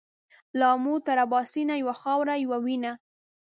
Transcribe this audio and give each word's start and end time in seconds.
له 0.57 0.65
آمو 0.75 0.95
تر 1.07 1.17
اباسینه 1.25 1.73
یوه 1.81 1.95
خاوره 2.01 2.33
یو 2.43 2.53
وینه 2.65 2.93